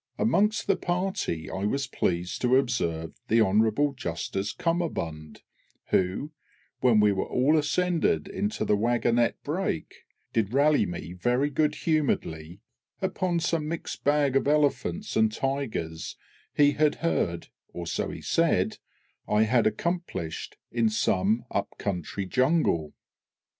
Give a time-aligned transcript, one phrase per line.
[0.17, 5.43] Amongst the party I was pleased to observe Hon'ble Justice CUMMERBUND,
[5.89, 6.31] who,
[6.79, 12.61] when we were all ascended into the waggonette break, did rally me very good humouredly
[12.99, 16.15] upon some mixed bag of elephants and tigers
[16.55, 18.79] he had heard (or so he said)
[19.27, 22.93] I had accomplished in some up country jungle.